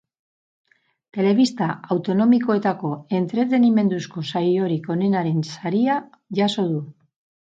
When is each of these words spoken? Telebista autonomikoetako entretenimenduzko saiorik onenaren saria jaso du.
Telebista 1.17 1.67
autonomikoetako 1.95 2.91
entretenimenduzko 3.19 4.25
saiorik 4.31 4.89
onenaren 4.97 5.45
saria 5.57 5.99
jaso 6.41 6.67
du. 6.73 6.81